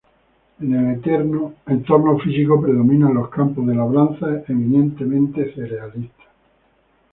[0.59, 0.99] En el
[1.67, 6.25] entorno físico predominan los campos de labranza, eminentemente cerealistas.